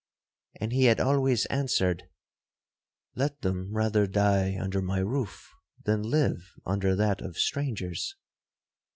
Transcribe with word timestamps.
'—And 0.59 0.73
he 0.73 0.85
had 0.85 0.99
always 0.99 1.45
answered, 1.45 2.05
'Let 3.13 3.41
them 3.41 3.71
rather 3.71 4.07
die 4.07 4.57
under 4.59 4.81
my 4.81 4.97
roof, 4.97 5.51
than 5.85 6.01
live 6.01 6.53
under 6.65 6.95
that 6.95 7.21
of 7.21 7.37
strangers.' 7.37 8.15